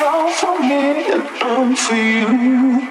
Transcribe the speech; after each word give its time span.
You're 0.00 0.30
for 0.32 0.58
me 0.60 1.12
and 1.12 1.22
I'm 1.42 1.76
for 1.76 1.94
you. 1.94 2.90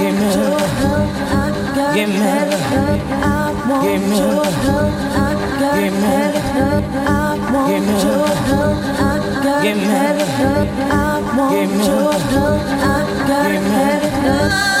give 0.00 0.14
me, 0.14 0.32
your 0.34 0.50
love. 0.50 1.12
I 1.30 1.54
got 1.76 1.94
give 1.94 2.08
me, 2.08 2.26
I 2.80 3.48
want 3.68 3.84
give 3.84 4.02
me, 4.08 4.16
your 4.18 4.34
love. 4.36 4.96
I 5.14 5.36
got 5.60 5.74
give 5.76 5.96
me, 6.00 6.16
I 7.06 7.36
want 7.52 7.86
your 8.04 8.26
love. 8.50 8.78
I 8.98 9.24
got 9.44 9.62
give 9.62 9.76
me, 9.76 9.96
I 10.90 11.16
want 11.36 11.70
your 11.84 12.12
love. 12.32 12.64
I 12.82 13.06
got. 14.24 14.79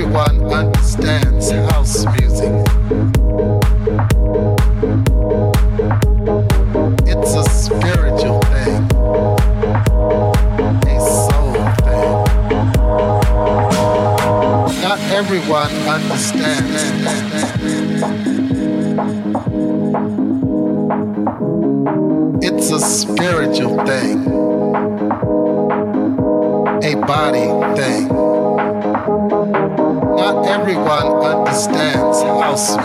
everyone 0.00 0.50
understands 0.50 1.50
house 1.50 2.06
music. 2.18 2.52
It's 7.06 7.34
a 7.34 7.44
spiritual 7.44 8.40
thing, 8.48 8.82
a 10.86 11.00
soul 11.00 11.52
thing. 11.84 12.12
Not 14.80 14.98
everyone 15.10 15.70
understands. 15.86 16.79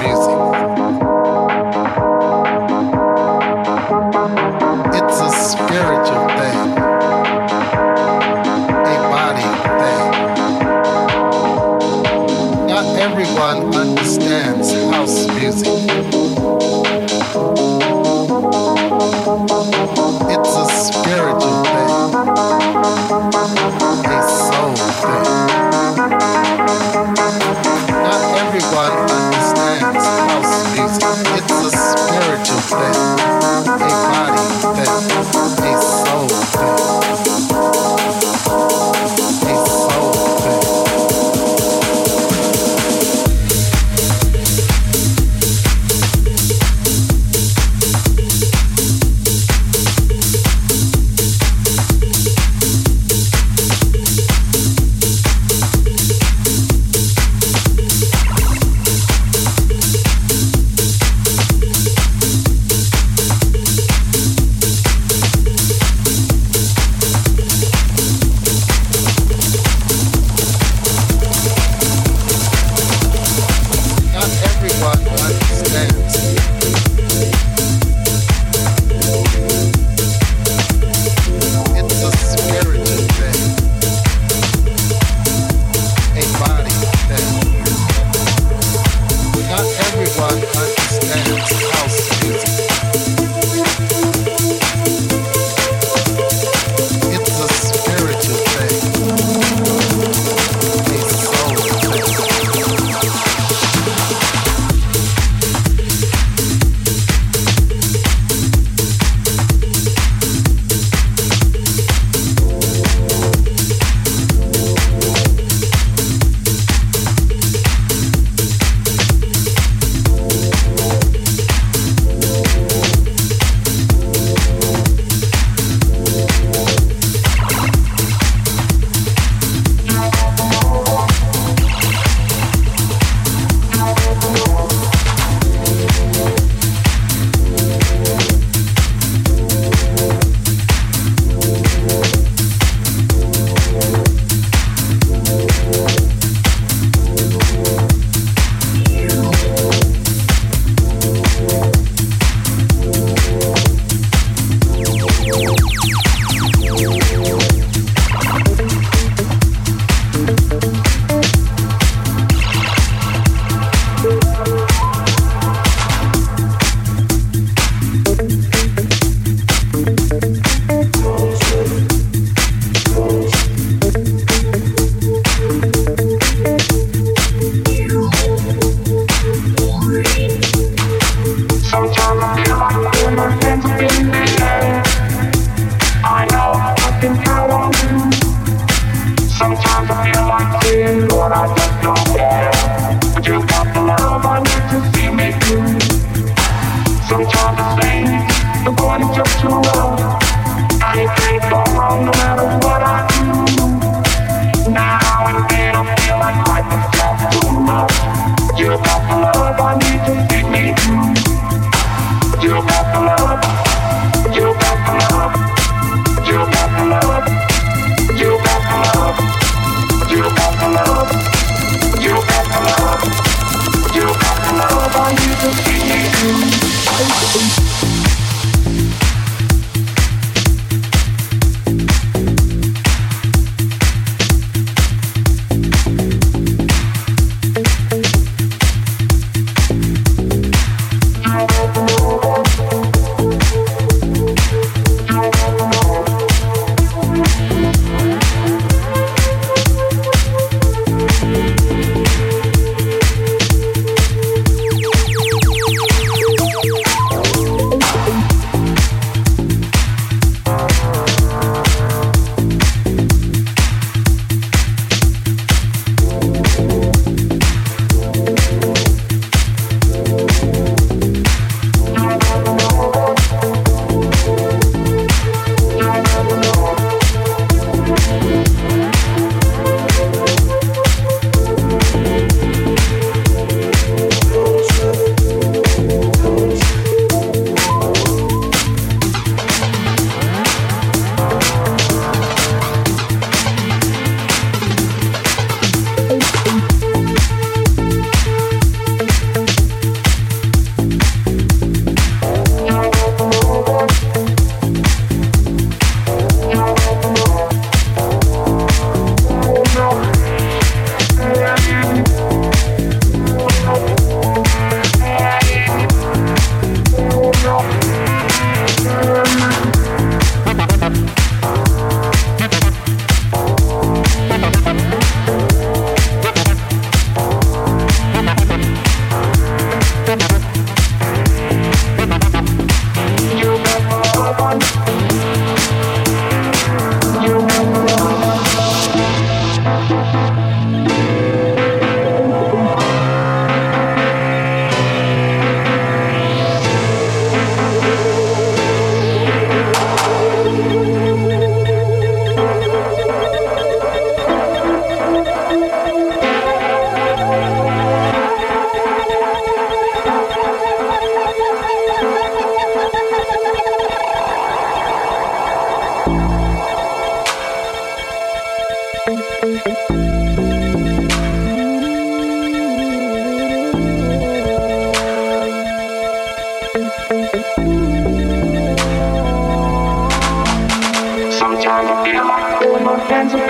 House 0.06 0.35